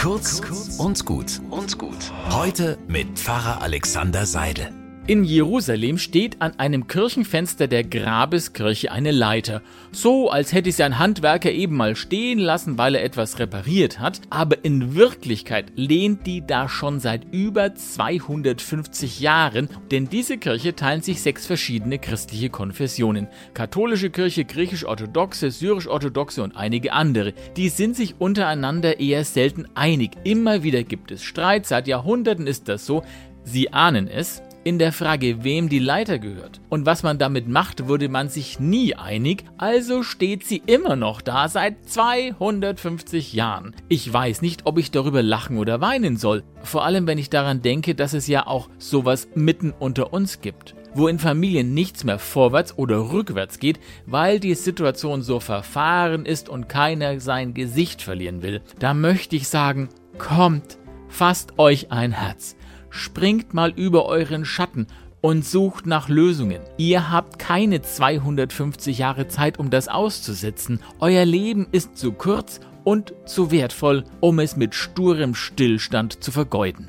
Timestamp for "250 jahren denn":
17.74-20.08